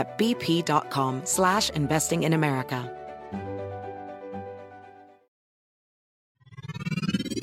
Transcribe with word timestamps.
at 0.00 0.18
bp.com 0.18 1.20
slash 1.24 1.70
investing 1.70 2.24
in 2.24 2.32
America. 2.32 2.90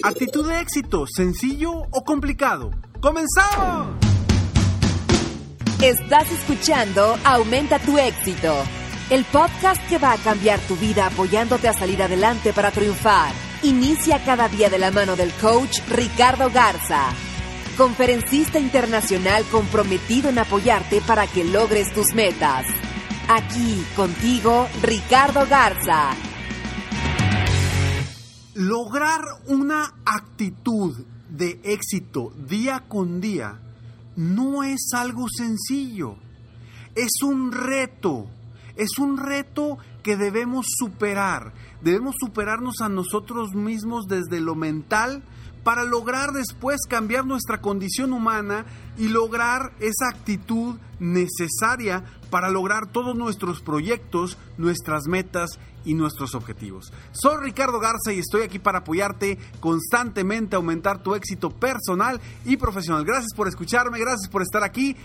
Actitud 0.04 0.48
de 0.48 0.60
éxito, 0.60 1.05
sencillo 1.08 1.72
o 1.91 2.04
complicado. 2.04 2.72
¡Comenzamos! 3.02 3.98
Estás 5.82 6.32
escuchando 6.32 7.18
Aumenta 7.24 7.77
tu 7.80 7.98
éxito, 7.98 8.55
el 9.10 9.26
podcast 9.26 9.86
que 9.90 9.98
va 9.98 10.14
a 10.14 10.18
cambiar 10.18 10.60
tu 10.62 10.76
vida 10.76 11.08
apoyándote 11.08 11.68
a 11.68 11.74
salir 11.74 12.02
adelante 12.02 12.54
para 12.54 12.71
triunfar. 12.71 13.32
Inicia 13.64 14.24
cada 14.24 14.48
día 14.49 14.70
de 14.70 14.80
la 14.80 14.92
mano 14.92 15.16
del 15.16 15.32
coach 15.34 15.80
Ricardo 15.90 16.49
Garza, 16.52 17.10
conferencista 17.78 18.60
internacional 18.60 19.44
comprometido 19.52 20.30
en 20.30 20.40
apoyarte 20.40 21.00
para 21.02 21.28
que 21.28 21.44
logres 21.44 21.94
tus 21.94 22.14
metas. 22.16 22.66
Aquí 23.30 23.86
contigo, 23.96 24.68
Ricardo 24.82 25.46
Garza. 25.48 26.16
Lograr 28.55 29.22
una 29.46 29.94
actitud 30.05 31.05
de 31.30 31.60
éxito 31.64 32.34
día 32.36 32.86
con 32.88 33.22
día 33.22 33.60
no 34.16 34.64
es 34.64 34.90
algo 34.96 35.28
sencillo. 35.30 36.16
Es 36.96 37.22
un 37.22 37.52
reto. 37.52 38.26
Es 38.76 38.98
un 38.98 39.18
reto 39.18 39.78
que 40.02 40.18
debemos 40.18 40.66
superar. 40.68 41.54
Debemos 41.82 42.16
superarnos 42.20 42.82
a 42.82 42.90
nosotros 42.90 43.54
mismos 43.54 44.08
desde 44.08 44.42
lo 44.42 44.55
mental 44.55 45.24
para 45.63 45.84
lograr 45.84 46.32
después 46.32 46.82
cambiar 46.88 47.26
nuestra 47.26 47.62
condición 47.62 48.13
humana 48.13 48.66
y 48.98 49.10
lograr 49.10 49.74
esa 49.80 50.10
actitud 50.10 50.76
necesaria 50.99 52.04
para 52.30 52.49
lograr 52.49 52.88
todos 52.88 53.16
nuestros 53.16 53.62
proyectos, 53.62 54.38
nuestras 54.58 55.08
metas 55.08 55.60
y 55.86 55.94
nuestros 55.94 56.36
objetivos. 56.36 56.91
Soy 57.12 57.38
Ricardo 57.44 57.80
Garza 57.80 58.12
y 58.14 58.20
estoy 58.20 58.41
aquí 58.41 58.60
para 58.60 58.80
apoyarte 58.80 59.38
constantemente 59.60 60.55
a 60.55 60.58
aumentar 60.58 61.02
tu 61.02 61.16
éxito 61.16 61.49
personal 61.49 62.20
y 62.46 62.58
profesional. 62.58 63.05
Gracias 63.05 63.34
por 63.36 63.48
escucharme, 63.48 63.99
gracias 63.99 64.30
por 64.30 64.42
estar 64.42 64.64
aquí. 64.64 64.96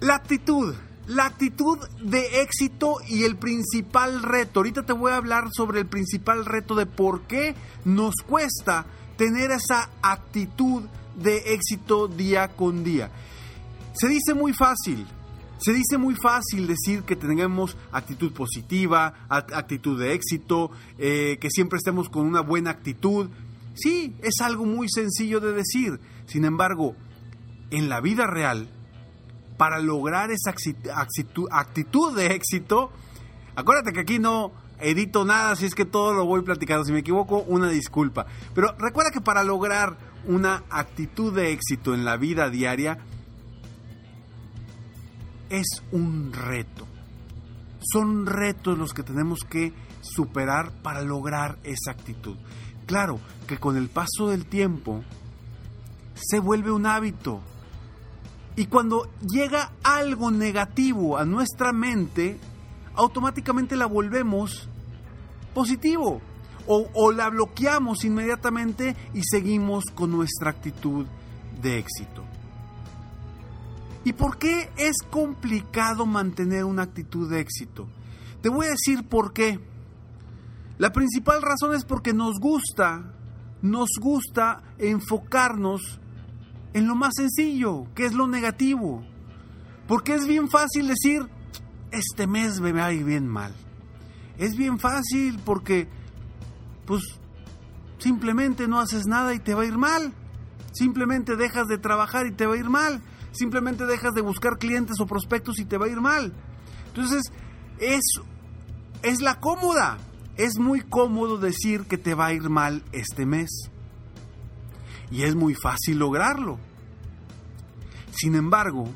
La 0.00 0.14
actitud, 0.14 0.74
la 1.08 1.24
actitud 1.24 1.78
de 2.02 2.42
éxito 2.42 2.96
y 3.08 3.24
el 3.24 3.36
principal 3.36 4.22
reto. 4.22 4.60
Ahorita 4.60 4.84
te 4.84 4.92
voy 4.92 5.10
a 5.10 5.16
hablar 5.16 5.44
sobre 5.52 5.80
el 5.80 5.86
principal 5.86 6.44
reto 6.44 6.74
de 6.74 6.86
por 6.86 7.22
qué 7.22 7.54
nos 7.84 8.14
cuesta 8.26 8.86
tener 9.16 9.50
esa 9.50 9.90
actitud 10.02 10.82
de 11.16 11.54
éxito 11.54 12.08
día 12.08 12.48
con 12.48 12.84
día. 12.84 13.10
Se 13.94 14.06
dice 14.06 14.34
muy 14.34 14.52
fácil, 14.52 15.06
se 15.58 15.72
dice 15.72 15.96
muy 15.96 16.14
fácil 16.14 16.66
decir 16.66 17.02
que 17.02 17.16
tengamos 17.16 17.76
actitud 17.90 18.32
positiva, 18.32 19.26
actitud 19.28 19.98
de 19.98 20.12
éxito, 20.12 20.70
eh, 20.98 21.38
que 21.40 21.50
siempre 21.50 21.78
estemos 21.78 22.10
con 22.10 22.26
una 22.26 22.42
buena 22.42 22.70
actitud. 22.70 23.30
Sí, 23.74 24.14
es 24.22 24.40
algo 24.42 24.66
muy 24.66 24.88
sencillo 24.90 25.40
de 25.40 25.52
decir. 25.52 25.98
Sin 26.26 26.44
embargo, 26.44 26.94
en 27.70 27.88
la 27.88 28.00
vida 28.00 28.26
real, 28.26 28.68
para 29.58 29.78
lograr 29.80 30.30
esa 30.30 30.54
actitud 31.50 32.16
de 32.16 32.26
éxito, 32.26 32.90
acuérdate 33.54 33.92
que 33.92 34.00
aquí 34.00 34.18
no 34.18 34.52
edito 34.80 35.24
nada, 35.24 35.56
si 35.56 35.66
es 35.66 35.74
que 35.74 35.84
todo 35.84 36.14
lo 36.14 36.24
voy 36.24 36.42
platicando. 36.42 36.84
Si 36.84 36.92
me 36.92 37.00
equivoco, 37.00 37.40
una 37.40 37.68
disculpa. 37.68 38.26
Pero 38.54 38.74
recuerda 38.78 39.10
que 39.10 39.20
para 39.20 39.42
lograr 39.42 39.98
una 40.24 40.64
actitud 40.70 41.34
de 41.34 41.52
éxito 41.52 41.92
en 41.92 42.04
la 42.04 42.16
vida 42.16 42.48
diaria 42.48 42.98
es 45.50 45.82
un 45.92 46.32
reto. 46.32 46.86
Son 47.80 48.26
retos 48.26 48.78
los 48.78 48.92
que 48.92 49.02
tenemos 49.02 49.40
que 49.40 49.72
superar 50.00 50.70
para 50.82 51.02
lograr 51.02 51.58
esa 51.64 51.90
actitud. 51.90 52.36
Claro 52.86 53.20
que 53.46 53.58
con 53.58 53.76
el 53.76 53.88
paso 53.88 54.28
del 54.28 54.46
tiempo 54.46 55.02
se 56.14 56.38
vuelve 56.38 56.70
un 56.70 56.86
hábito. 56.86 57.40
Y 58.58 58.66
cuando 58.66 59.08
llega 59.20 59.70
algo 59.84 60.32
negativo 60.32 61.16
a 61.16 61.24
nuestra 61.24 61.72
mente, 61.72 62.40
automáticamente 62.96 63.76
la 63.76 63.86
volvemos 63.86 64.68
positivo 65.54 66.20
o, 66.66 67.12
la 67.12 67.30
bloqueamos 67.30 68.04
inmediatamente 68.04 68.96
y 69.14 69.20
seguimos 69.22 69.84
con 69.94 70.10
nuestra 70.10 70.50
actitud 70.50 71.06
de 71.62 71.78
éxito. 71.78 72.24
¿Y 74.02 74.12
por 74.12 74.38
qué 74.38 74.70
es 74.76 74.96
complicado 75.08 76.04
mantener 76.04 76.64
una 76.64 76.82
actitud 76.82 77.30
de 77.30 77.38
éxito? 77.38 77.86
Te 78.42 78.48
voy 78.48 78.66
a 78.66 78.70
decir 78.70 79.08
por 79.08 79.32
qué. 79.32 79.60
La 80.78 80.90
principal 80.90 81.42
razón 81.42 81.76
es 81.76 81.84
porque 81.84 82.12
nos 82.12 82.40
gusta, 82.40 83.14
nos 83.62 83.90
gusta 84.00 84.64
enfocarnos 84.78 86.00
en 86.72 86.86
lo 86.86 86.94
más 86.94 87.14
sencillo, 87.16 87.86
que 87.94 88.06
es 88.06 88.14
lo 88.14 88.26
negativo. 88.26 89.02
Porque 89.86 90.14
es 90.14 90.26
bien 90.26 90.48
fácil 90.50 90.88
decir, 90.88 91.26
este 91.90 92.26
mes 92.26 92.60
me 92.60 92.72
va 92.72 92.86
a 92.86 92.92
ir 92.92 93.04
bien 93.04 93.26
mal. 93.26 93.54
Es 94.36 94.56
bien 94.56 94.78
fácil 94.78 95.40
porque, 95.44 95.88
pues, 96.86 97.02
simplemente 97.98 98.68
no 98.68 98.80
haces 98.80 99.06
nada 99.06 99.34
y 99.34 99.40
te 99.40 99.54
va 99.54 99.62
a 99.62 99.66
ir 99.66 99.78
mal. 99.78 100.12
Simplemente 100.72 101.36
dejas 101.36 101.66
de 101.66 101.78
trabajar 101.78 102.26
y 102.26 102.32
te 102.32 102.46
va 102.46 102.54
a 102.54 102.58
ir 102.58 102.68
mal. 102.68 103.02
Simplemente 103.32 103.86
dejas 103.86 104.14
de 104.14 104.20
buscar 104.20 104.58
clientes 104.58 105.00
o 105.00 105.06
prospectos 105.06 105.58
y 105.58 105.64
te 105.64 105.78
va 105.78 105.86
a 105.86 105.90
ir 105.90 106.00
mal. 106.00 106.32
Entonces, 106.88 107.22
es, 107.80 108.04
es 109.02 109.20
la 109.20 109.40
cómoda. 109.40 109.98
Es 110.36 110.58
muy 110.58 110.82
cómodo 110.82 111.38
decir 111.38 111.84
que 111.86 111.98
te 111.98 112.14
va 112.14 112.26
a 112.26 112.32
ir 112.32 112.48
mal 112.48 112.84
este 112.92 113.26
mes. 113.26 113.70
Y 115.10 115.22
es 115.22 115.34
muy 115.34 115.54
fácil 115.54 115.98
lograrlo. 115.98 116.58
Sin 118.12 118.34
embargo, 118.34 118.88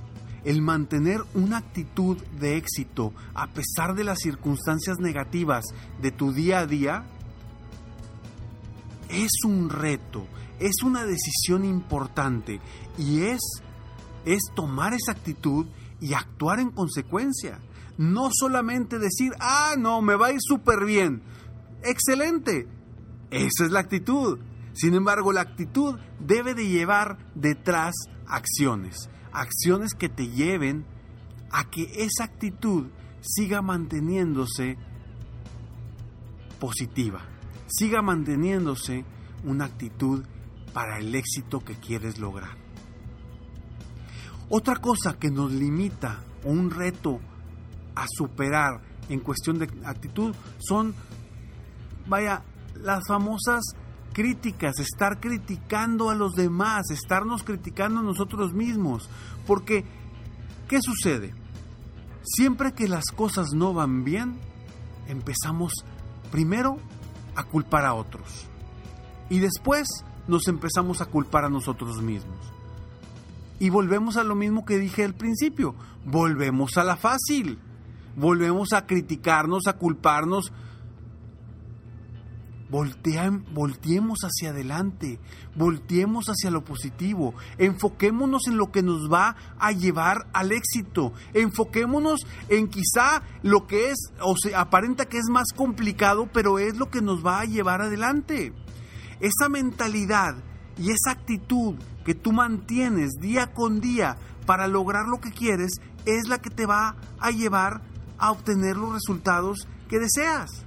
el 0.45 0.61
mantener 0.61 1.21
una 1.35 1.59
actitud 1.59 2.17
de 2.41 2.57
éxito 2.57 3.13
a 3.35 3.49
pesar 3.49 3.95
de 3.95 4.05
las 4.05 4.19
circunstancias 4.21 4.99
negativas 4.99 5.65
de 6.01 6.11
tu 6.11 6.33
día 6.33 6.61
a 6.61 6.67
día 6.67 7.05
es 9.09 9.31
un 9.45 9.71
reto, 9.71 10.27
es 10.59 10.83
una 10.83 11.05
decisión 11.05 11.65
importante 11.65 12.61
y 12.99 13.23
es, 13.23 13.41
es 14.25 14.41
tomar 14.55 14.95
esa 14.95 15.13
actitud 15.13 15.67
y 16.01 16.15
actuar 16.15 16.59
en 16.59 16.71
consecuencia. 16.71 17.61
No 17.99 18.31
solamente 18.33 18.99
decir, 18.99 19.33
ah, 19.39 19.75
no, 19.79 20.03
me 20.03 20.17
va 20.17 20.29
a 20.29 20.33
ir 20.33 20.41
súper 20.41 20.85
bien. 20.85 21.23
Excelente. 21.85 22.67
Esa 23.31 23.67
es 23.67 23.71
la 23.71 23.81
actitud. 23.81 24.39
Sin 24.73 24.95
embargo, 24.95 25.33
la 25.33 25.43
actitud 25.43 25.99
debe 26.19 26.55
de 26.55 26.69
llevar 26.69 27.19
detrás 27.35 27.95
acciones 28.27 29.11
acciones 29.33 29.95
que 29.95 30.09
te 30.09 30.29
lleven 30.29 30.85
a 31.51 31.65
que 31.65 32.05
esa 32.05 32.25
actitud 32.25 32.89
siga 33.21 33.63
manteniéndose 33.63 34.77
positiva, 36.61 37.23
siga 37.67 38.03
manteniéndose 38.03 39.05
una 39.45 39.65
actitud 39.65 40.25
para 40.73 40.99
el 40.99 41.15
éxito 41.15 41.61
que 41.61 41.75
quieres 41.75 42.19
lograr. 42.19 42.57
Otra 44.49 44.77
cosa 44.77 45.19
que 45.19 45.31
nos 45.31 45.53
limita 45.53 46.23
o 46.45 46.51
un 46.51 46.71
reto 46.71 47.21
a 47.95 48.07
superar 48.09 48.81
en 49.09 49.21
cuestión 49.21 49.59
de 49.59 49.69
actitud 49.85 50.35
son, 50.59 50.95
vaya, 52.07 52.45
las 52.75 53.03
famosas 53.07 53.63
críticas, 54.13 54.79
estar 54.79 55.21
criticando 55.21 56.11
a 56.11 56.15
los 56.15 56.35
demás, 56.35 56.91
estarnos 56.91 57.43
criticando 57.43 58.01
a 58.01 58.03
nosotros 58.03 58.53
mismos. 58.53 59.09
Porque, 59.47 59.85
¿qué 60.69 60.81
sucede? 60.81 61.35
Siempre 62.23 62.73
que 62.73 62.89
las 62.89 63.07
cosas 63.15 63.53
no 63.53 63.75
van 63.75 64.05
bien, 64.05 64.39
empezamos 65.09 65.73
primero 66.31 66.79
a 67.35 67.45
culpar 67.45 67.85
a 67.85 67.95
otros. 67.95 68.47
Y 69.29 69.41
después 69.41 69.89
nos 70.29 70.47
empezamos 70.49 71.01
a 71.01 71.07
culpar 71.07 71.45
a 71.45 71.51
nosotros 71.51 72.01
mismos. 72.03 72.39
Y 73.59 73.71
volvemos 73.71 74.17
a 74.17 74.25
lo 74.25 74.35
mismo 74.35 74.65
que 74.65 74.79
dije 74.79 75.05
al 75.05 75.15
principio, 75.15 75.75
volvemos 76.05 76.77
a 76.77 76.85
la 76.85 76.97
fácil, 76.97 77.59
volvemos 78.17 78.73
a 78.73 78.87
criticarnos, 78.87 79.67
a 79.67 79.75
culparnos, 79.75 80.53
volteemos 82.73 84.19
hacia 84.23 84.51
adelante, 84.51 85.21
volteemos 85.55 86.25
hacia 86.27 86.51
lo 86.51 86.65
positivo, 86.65 87.35
enfoquémonos 87.59 88.47
en 88.47 88.57
lo 88.57 88.73
que 88.73 88.83
nos 88.83 89.13
va 89.13 89.37
a 89.59 89.73
llevar 89.73 90.27
al 90.33 90.53
éxito, 90.53 91.13
enfoquémonos 91.35 92.21
en 92.49 92.69
quizá 92.69 93.23
lo 93.43 93.67
que 93.67 93.91
es, 93.91 93.99
o 94.21 94.35
se 94.37 94.55
aparenta 94.57 95.05
que 95.05 95.19
es 95.19 95.29
más 95.31 95.49
complicado, 95.55 96.31
pero 96.33 96.59
es 96.59 96.79
lo 96.79 96.91
que 96.91 97.03
nos 97.03 97.25
va 97.25 97.41
a 97.41 97.45
llevar 97.45 97.83
adelante. 97.83 98.55
Esa 99.21 99.51
mentalidad 99.51 100.37
y 100.79 100.91
esa 100.91 101.11
actitud 101.11 101.75
que 102.07 102.15
tú 102.15 102.33
mantienes 102.33 103.13
día 103.21 103.53
con 103.53 103.81
día 103.81 104.17
para 104.47 104.67
lograr 104.67 105.07
lo 105.07 105.21
que 105.21 105.31
quieres 105.31 105.73
es 106.07 106.27
la 106.27 106.39
que 106.39 106.51
te 106.51 106.67
va 106.67 106.97
a 107.21 107.31
llevar 107.31 107.83
a 108.19 108.33
obtener 108.33 108.77
los 108.77 108.95
resultados 108.95 109.69
que 109.89 109.99
deseas 109.99 110.65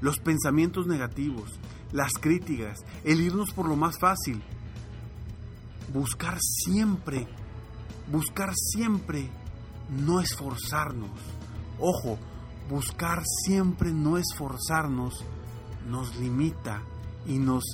los 0.00 0.18
pensamientos 0.18 0.86
negativos, 0.86 1.58
las 1.92 2.12
críticas, 2.20 2.78
el 3.04 3.20
irnos 3.20 3.52
por 3.52 3.68
lo 3.68 3.76
más 3.76 3.98
fácil. 3.98 4.42
Buscar 5.92 6.38
siempre, 6.40 7.26
buscar 8.10 8.50
siempre, 8.54 9.28
no 9.88 10.20
esforzarnos. 10.20 11.10
Ojo, 11.78 12.18
buscar 12.68 13.22
siempre 13.44 13.92
no 13.92 14.18
esforzarnos 14.18 15.24
nos 15.88 16.16
limita 16.16 16.82
y 17.26 17.38
nos 17.38 17.64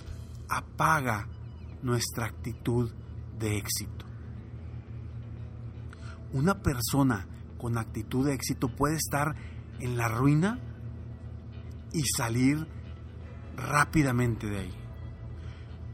apaga 0.48 1.28
nuestra 1.82 2.26
actitud 2.26 2.90
de 3.38 3.58
éxito. 3.58 4.04
Una 6.32 6.62
persona 6.62 7.26
con 7.58 7.76
actitud 7.78 8.26
de 8.26 8.34
éxito 8.34 8.68
puede 8.68 8.96
estar 8.96 9.34
en 9.80 9.96
la 9.96 10.08
ruina 10.08 10.58
y 11.94 12.02
salir 12.16 12.66
rápidamente 13.56 14.48
de 14.48 14.58
ahí. 14.58 14.74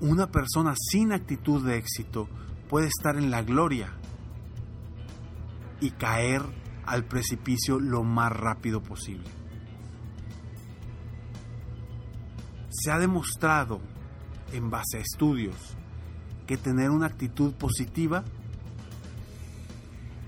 Una 0.00 0.30
persona 0.30 0.74
sin 0.76 1.12
actitud 1.12 1.64
de 1.64 1.76
éxito 1.76 2.28
puede 2.68 2.88
estar 2.88 3.16
en 3.16 3.30
la 3.30 3.42
gloria 3.42 3.92
y 5.80 5.90
caer 5.90 6.42
al 6.86 7.04
precipicio 7.04 7.78
lo 7.78 8.02
más 8.02 8.32
rápido 8.32 8.82
posible. 8.82 9.28
Se 12.70 12.90
ha 12.90 12.98
demostrado 12.98 13.80
en 14.52 14.70
base 14.70 14.98
a 14.98 15.00
estudios 15.00 15.76
que 16.46 16.56
tener 16.56 16.90
una 16.90 17.06
actitud 17.06 17.52
positiva 17.54 18.24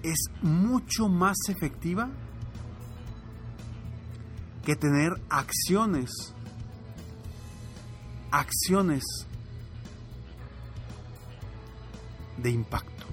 es 0.02 0.18
mucho 0.42 1.08
más 1.08 1.36
efectiva 1.48 2.10
que 4.64 4.76
tener 4.76 5.12
acciones, 5.28 6.10
acciones 8.30 9.02
de 12.36 12.50
impacto. 12.50 13.06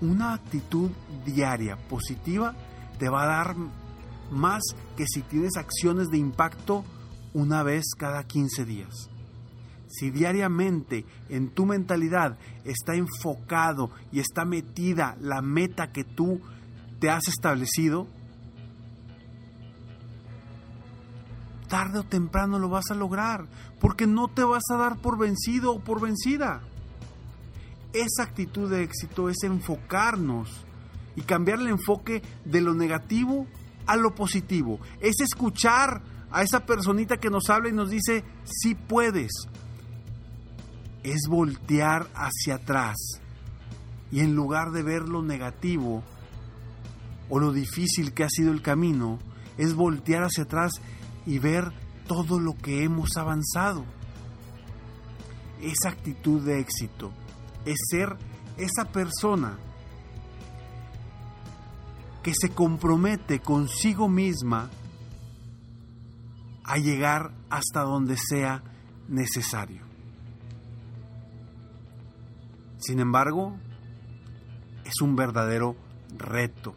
Una 0.00 0.34
actitud 0.34 0.90
diaria 1.24 1.76
positiva 1.76 2.54
te 2.98 3.08
va 3.08 3.24
a 3.24 3.26
dar 3.26 3.56
más 4.30 4.62
que 4.96 5.06
si 5.06 5.22
tienes 5.22 5.56
acciones 5.56 6.08
de 6.08 6.18
impacto 6.18 6.84
una 7.34 7.62
vez 7.62 7.84
cada 7.96 8.24
15 8.24 8.64
días. 8.64 9.08
Si 9.88 10.10
diariamente 10.10 11.06
en 11.30 11.48
tu 11.48 11.64
mentalidad 11.64 12.38
está 12.64 12.94
enfocado 12.94 13.90
y 14.12 14.20
está 14.20 14.44
metida 14.44 15.16
la 15.20 15.40
meta 15.40 15.92
que 15.92 16.04
tú 16.04 16.40
te 17.00 17.10
has 17.10 17.26
establecido, 17.28 18.06
tarde 21.68 22.00
o 22.00 22.04
temprano 22.04 22.58
lo 22.58 22.68
vas 22.68 22.90
a 22.90 22.94
lograr, 22.94 23.46
porque 23.80 24.06
no 24.06 24.28
te 24.28 24.42
vas 24.42 24.64
a 24.72 24.76
dar 24.76 24.96
por 24.98 25.18
vencido 25.18 25.72
o 25.72 25.80
por 25.80 26.00
vencida. 26.00 26.62
Esa 27.92 28.24
actitud 28.24 28.70
de 28.70 28.82
éxito 28.82 29.28
es 29.28 29.36
enfocarnos 29.42 30.64
y 31.16 31.22
cambiar 31.22 31.60
el 31.60 31.68
enfoque 31.68 32.22
de 32.44 32.60
lo 32.60 32.74
negativo 32.74 33.46
a 33.86 33.96
lo 33.96 34.14
positivo. 34.14 34.80
Es 35.00 35.20
escuchar 35.20 36.02
a 36.30 36.42
esa 36.42 36.66
personita 36.66 37.18
que 37.18 37.30
nos 37.30 37.48
habla 37.48 37.68
y 37.68 37.72
nos 37.72 37.90
dice, 37.90 38.24
sí 38.44 38.74
puedes. 38.74 39.32
Es 41.02 41.22
voltear 41.28 42.08
hacia 42.14 42.56
atrás 42.56 42.96
y 44.10 44.20
en 44.20 44.34
lugar 44.34 44.70
de 44.72 44.82
ver 44.82 45.08
lo 45.08 45.22
negativo 45.22 46.02
o 47.28 47.38
lo 47.38 47.52
difícil 47.52 48.12
que 48.12 48.24
ha 48.24 48.28
sido 48.30 48.52
el 48.52 48.62
camino, 48.62 49.18
es 49.58 49.74
voltear 49.74 50.22
hacia 50.22 50.44
atrás 50.44 50.72
y 51.28 51.38
ver 51.38 51.70
todo 52.06 52.40
lo 52.40 52.56
que 52.56 52.84
hemos 52.84 53.18
avanzado. 53.18 53.84
Esa 55.60 55.90
actitud 55.90 56.40
de 56.40 56.58
éxito 56.58 57.12
es 57.66 57.76
ser 57.90 58.16
esa 58.56 58.86
persona 58.86 59.58
que 62.22 62.32
se 62.34 62.48
compromete 62.48 63.40
consigo 63.40 64.08
misma 64.08 64.70
a 66.64 66.78
llegar 66.78 67.32
hasta 67.50 67.82
donde 67.82 68.16
sea 68.16 68.62
necesario. 69.08 69.82
Sin 72.78 73.00
embargo, 73.00 73.54
es 74.86 75.02
un 75.02 75.14
verdadero 75.14 75.76
reto 76.16 76.74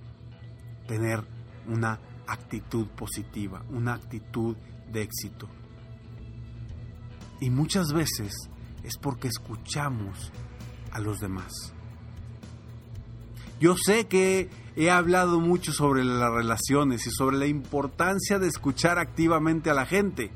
tener 0.88 1.24
una 1.68 2.02
actitud 2.32 2.88
positiva, 2.88 3.64
una 3.70 3.94
actitud 3.94 4.56
de 4.92 5.02
éxito. 5.02 5.48
Y 7.40 7.50
muchas 7.50 7.92
veces 7.94 8.34
es 8.84 8.98
porque 8.98 9.28
escuchamos 9.28 10.32
a 10.92 11.00
los 11.00 11.20
demás. 11.20 11.52
Yo 13.60 13.76
sé 13.78 14.08
que 14.08 14.50
he 14.76 14.90
hablado 14.90 15.40
mucho 15.40 15.72
sobre 15.72 16.04
las 16.04 16.32
relaciones 16.32 17.06
y 17.06 17.12
sobre 17.12 17.38
la 17.38 17.48
importancia 17.48 18.40
de 18.40 18.48
escuchar 18.48 18.98
activamente 18.98 19.70
a 19.70 19.74
la 19.74 19.86
gente. 19.86 20.32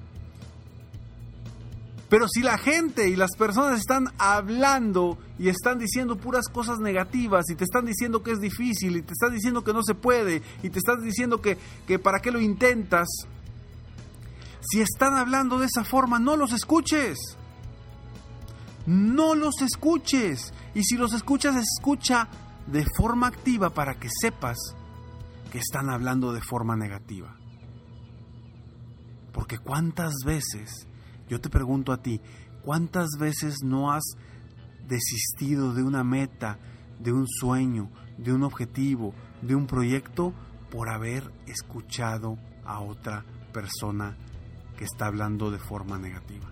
Pero 2.16 2.30
si 2.30 2.44
la 2.44 2.58
gente 2.58 3.10
y 3.10 3.18
las 3.18 3.36
personas 3.36 3.78
están 3.78 4.06
hablando 4.18 5.18
y 5.38 5.50
están 5.50 5.80
diciendo 5.80 6.16
puras 6.16 6.48
cosas 6.48 6.80
negativas 6.80 7.50
y 7.50 7.56
te 7.56 7.66
están 7.66 7.86
diciendo 7.86 8.24
que 8.24 8.32
es 8.32 8.40
difícil 8.40 8.96
y 8.96 9.02
te 9.02 9.12
están 9.12 9.34
diciendo 9.34 9.66
que 9.66 9.74
no 9.74 9.84
se 9.84 9.96
puede 9.96 10.42
y 10.64 10.70
te 10.70 10.80
están 10.80 11.04
diciendo 11.04 11.42
que, 11.42 11.58
que 11.86 12.00
para 12.00 12.22
qué 12.22 12.32
lo 12.32 12.40
intentas, 12.40 13.10
si 14.62 14.80
están 14.80 15.18
hablando 15.18 15.60
de 15.60 15.66
esa 15.66 15.84
forma, 15.84 16.18
no 16.18 16.38
los 16.38 16.54
escuches. 16.54 17.18
No 18.86 19.36
los 19.36 19.62
escuches. 19.62 20.54
Y 20.74 20.86
si 20.86 20.96
los 20.96 21.12
escuchas, 21.12 21.58
escucha 21.58 22.30
de 22.68 22.86
forma 22.96 23.28
activa 23.28 23.72
para 23.72 23.96
que 23.96 24.08
sepas 24.22 24.58
que 25.52 25.58
están 25.58 25.90
hablando 25.90 26.32
de 26.32 26.40
forma 26.40 26.78
negativa. 26.78 27.36
Porque 29.34 29.58
cuántas 29.58 30.14
veces 30.26 30.88
yo 31.28 31.42
te 31.42 31.50
pregunto 31.50 31.92
a 31.92 32.02
ti, 32.02 32.22
¿cuántas 32.64 33.10
veces 33.20 33.58
no 33.64 33.92
has 33.92 34.04
desistido 34.88 35.74
de 35.74 35.84
una 35.84 36.04
meta, 36.04 36.60
de 37.00 37.12
un 37.12 37.28
sueño, 37.28 37.90
de 38.18 38.34
un 38.34 38.44
objetivo, 38.44 39.14
de 39.42 39.56
un 39.56 39.68
proyecto 39.68 40.34
por 40.70 40.90
haber 40.90 41.32
escuchado 41.48 42.38
a 42.66 42.80
otra 42.80 43.26
persona 43.54 44.18
que 44.78 44.86
está 44.86 45.08
hablando 45.08 45.52
de 45.52 45.60
forma 45.60 45.98
negativa? 45.98 46.52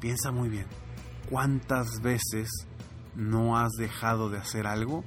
Piensa 0.00 0.30
muy 0.30 0.48
bien, 0.48 0.66
¿cuántas 1.28 2.00
veces 2.00 2.48
no 3.16 3.58
has 3.58 3.72
dejado 3.72 4.30
de 4.30 4.38
hacer 4.38 4.66
algo 4.66 5.04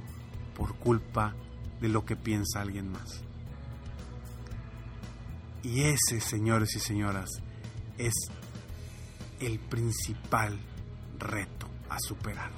por 0.58 0.76
culpa 0.76 1.34
de 1.80 1.88
lo 1.88 2.04
que 2.04 2.18
piensa 2.18 2.62
alguien 2.62 2.92
más? 2.92 3.24
Y 5.64 5.84
ese, 5.84 6.20
señores 6.20 6.76
y 6.76 6.80
señoras, 6.80 7.30
es 7.98 8.14
el 9.42 9.60
principal 9.60 10.58
reto 11.18 11.68
a 11.90 11.98
superar. 12.00 12.52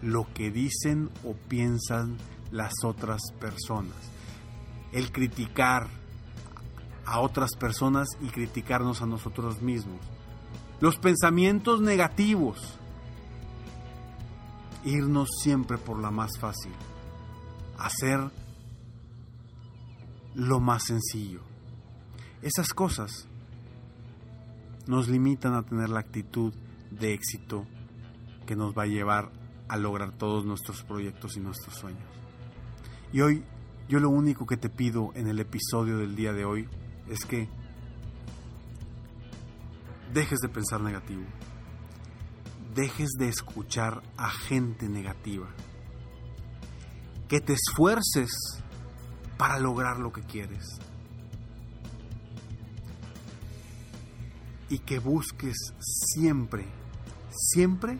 Lo 0.00 0.32
que 0.32 0.50
dicen 0.50 1.10
o 1.24 1.34
piensan 1.34 2.16
las 2.50 2.72
otras 2.84 3.20
personas. 3.40 3.96
El 4.92 5.12
criticar 5.12 5.88
a 7.04 7.20
otras 7.20 7.50
personas 7.58 8.08
y 8.20 8.28
criticarnos 8.28 9.02
a 9.02 9.06
nosotros 9.06 9.60
mismos. 9.60 10.00
Los 10.80 10.96
pensamientos 10.96 11.80
negativos. 11.80 12.78
Irnos 14.84 15.28
siempre 15.42 15.78
por 15.78 16.00
la 16.00 16.10
más 16.10 16.38
fácil. 16.38 16.72
Hacer 17.78 18.20
lo 20.34 20.60
más 20.60 20.84
sencillo. 20.84 21.40
Esas 22.42 22.72
cosas 22.72 23.26
nos 24.86 25.08
limitan 25.08 25.54
a 25.54 25.62
tener 25.62 25.88
la 25.88 26.00
actitud 26.00 26.52
de 26.90 27.14
éxito 27.14 27.66
que 28.46 28.56
nos 28.56 28.76
va 28.76 28.82
a 28.82 28.86
llevar 28.86 29.32
a 29.68 29.76
lograr 29.76 30.12
todos 30.12 30.44
nuestros 30.44 30.82
proyectos 30.82 31.36
y 31.36 31.40
nuestros 31.40 31.74
sueños. 31.74 32.04
Y 33.12 33.20
hoy 33.20 33.44
yo 33.88 33.98
lo 33.98 34.10
único 34.10 34.46
que 34.46 34.56
te 34.56 34.68
pido 34.68 35.10
en 35.14 35.28
el 35.28 35.40
episodio 35.40 35.98
del 35.98 36.16
día 36.16 36.32
de 36.32 36.44
hoy 36.44 36.68
es 37.08 37.24
que 37.24 37.48
dejes 40.12 40.40
de 40.40 40.48
pensar 40.48 40.80
negativo, 40.80 41.24
dejes 42.74 43.10
de 43.18 43.28
escuchar 43.28 44.02
a 44.16 44.30
gente 44.30 44.88
negativa, 44.88 45.48
que 47.28 47.40
te 47.40 47.54
esfuerces 47.54 48.30
para 49.38 49.58
lograr 49.58 49.98
lo 49.98 50.12
que 50.12 50.22
quieres 50.22 50.78
y 54.74 54.80
que 54.80 54.98
busques 54.98 55.72
siempre, 55.78 56.66
siempre 57.30 57.96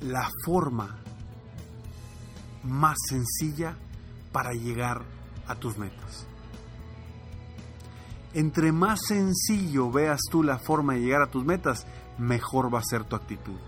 la 0.00 0.28
forma 0.44 0.98
más 2.64 2.96
sencilla 3.08 3.76
para 4.32 4.50
llegar 4.54 5.02
a 5.46 5.54
tus 5.54 5.78
metas. 5.78 6.26
Entre 8.34 8.72
más 8.72 9.02
sencillo 9.06 9.92
veas 9.92 10.18
tú 10.28 10.42
la 10.42 10.58
forma 10.58 10.94
de 10.94 11.02
llegar 11.02 11.22
a 11.22 11.30
tus 11.30 11.44
metas, 11.44 11.86
mejor 12.18 12.74
va 12.74 12.80
a 12.80 12.84
ser 12.84 13.04
tu 13.04 13.14
actitud. 13.14 13.60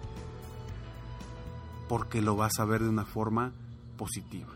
Porque 1.89 2.23
lo 2.23 2.35
vas 2.35 2.59
a 2.59 2.65
ver 2.65 2.83
de 2.83 2.89
una 2.89 3.05
forma 3.05 3.53
positiva. 3.97 4.54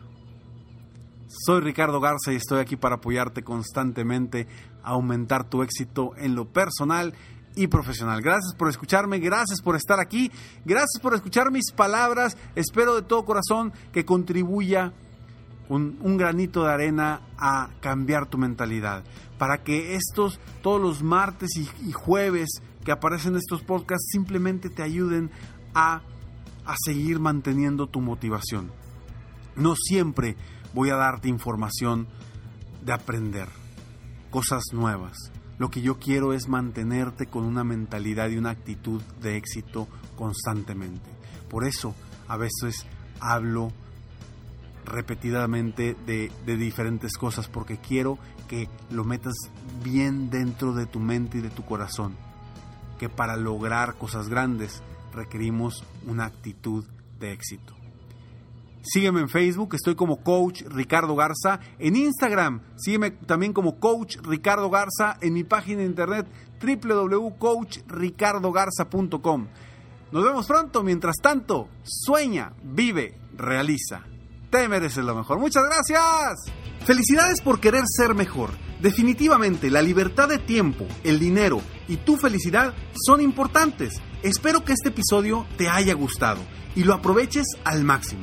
Soy 1.28 1.61
Ricardo 1.61 2.00
Garza 2.00 2.32
y 2.32 2.37
estoy 2.37 2.61
aquí 2.61 2.76
para 2.76 2.97
apoyarte 2.97 3.44
constantemente 3.44 4.47
a 4.82 4.92
aumentar 4.92 5.44
tu 5.44 5.62
éxito 5.62 6.12
en 6.16 6.35
lo 6.35 6.47
personal 6.47 7.12
y 7.54 7.66
profesional. 7.66 8.23
Gracias 8.23 8.54
por 8.56 8.70
escucharme, 8.70 9.18
gracias 9.18 9.61
por 9.61 9.76
estar 9.76 10.00
aquí, 10.00 10.32
gracias 10.64 11.02
por 11.02 11.14
escuchar 11.14 11.50
mis 11.50 11.70
palabras. 11.70 12.38
Espero 12.54 12.94
de 12.94 13.02
todo 13.02 13.26
corazón 13.26 13.75
que 13.92 14.06
contribuya 14.06 14.94
un, 15.68 15.99
un, 16.00 16.16
granito 16.16 16.64
de 16.64 16.73
arena 16.73 17.20
a 17.37 17.68
cambiar 17.80 18.25
tu 18.25 18.38
mentalidad. 18.38 19.04
Para 19.37 19.62
que 19.62 19.97
estos, 19.97 20.40
todos 20.62 20.80
los 20.80 21.02
martes 21.02 21.50
y, 21.58 21.68
y 21.87 21.92
jueves 21.92 22.49
que 22.87 22.92
aparecen 22.92 23.37
estos 23.37 23.62
podcasts, 23.62 24.08
simplemente 24.12 24.70
te 24.70 24.82
ayuden 24.82 25.30
a, 25.75 26.00
a 26.64 26.75
seguir 26.87 27.20
manteniendo 27.20 27.87
tu 27.87 28.00
motivación. 28.00 28.77
No 29.57 29.75
siempre 29.76 30.37
voy 30.75 30.90
a 30.90 30.97
darte 30.97 31.28
información 31.28 32.07
de 32.85 32.93
aprender, 32.93 33.49
cosas 34.31 34.62
nuevas. 34.73 35.33
Lo 35.59 35.71
que 35.71 35.81
yo 35.81 35.99
quiero 35.99 36.33
es 36.33 36.49
mantenerte 36.49 37.26
con 37.26 37.45
una 37.45 37.64
mentalidad 37.64 38.31
y 38.31 38.37
una 38.37 38.50
actitud 38.50 39.02
de 39.21 39.37
éxito 39.37 39.88
constantemente. 40.17 41.11
Por 41.50 41.64
eso 41.64 41.95
a 42.28 42.37
veces 42.37 42.87
hablo 43.21 43.73
repetidamente 44.85 45.97
de, 46.07 46.31
diferentes 46.57 47.17
cosas 47.17 47.49
porque 47.49 47.78
quiero 47.78 48.19
que 48.49 48.69
lo 48.90 49.05
metas 49.05 49.35
bien 49.83 50.31
dentro 50.31 50.73
de 50.73 50.87
tu 50.87 51.00
mente 51.00 51.38
y 51.38 51.40
de 51.40 51.50
tu 51.50 51.64
corazón. 51.64 52.17
Que 52.99 53.09
para 53.09 53.37
lograr 53.37 53.97
cosas 53.97 54.28
grandes 54.28 54.83
requerimos 55.12 55.85
una 56.07 56.25
actitud 56.25 56.85
de 57.19 57.33
éxito. 57.33 57.77
Sígueme 58.90 59.21
en 59.21 59.28
Facebook, 59.28 59.75
estoy 59.75 59.95
como 59.95 60.23
Coach 60.23 60.62
Ricardo 60.62 61.14
Garza. 61.14 61.61
En 61.78 61.95
Instagram, 61.95 62.62
sígueme 62.76 63.11
también 63.11 63.52
como 63.52 63.78
Coach 63.78 64.16
Ricardo 64.23 64.71
Garza. 64.71 65.18
En 65.21 65.35
mi 65.35 65.45
página 65.45 65.80
de 65.80 65.87
internet 65.87 66.26
www.coachricardogarza.com. 66.59 69.47
Nos 70.11 70.25
vemos 70.25 70.47
pronto. 70.47 70.83
Mientras 70.83 71.16
tanto, 71.23 71.68
sueña, 71.83 72.54
vive, 72.62 73.21
realiza. 73.37 74.07
Te 74.50 74.66
mereces 74.68 75.04
lo 75.04 75.14
mejor. 75.14 75.38
Muchas 75.38 75.64
gracias. 75.64 76.50
Felicidades 76.87 77.42
por 77.42 77.61
querer 77.61 77.85
ser 77.87 78.14
mejor. 78.14 78.52
Definitivamente, 78.80 79.71
la 79.71 79.83
libertad 79.83 80.30
de 80.30 80.38
tiempo, 80.38 80.87
el 81.04 81.18
dinero 81.18 81.61
y 81.88 81.99
tu 81.99 82.16
felicidad 82.16 82.73
son 82.95 83.21
importantes. 83.21 84.00
Espero 84.23 84.64
que 84.64 84.73
este 84.73 84.88
episodio 84.88 85.45
te 85.59 85.68
haya 85.68 85.92
gustado 85.92 86.40
y 86.75 86.85
lo 86.85 86.95
aproveches 86.95 87.49
al 87.64 87.85
máximo. 87.85 88.23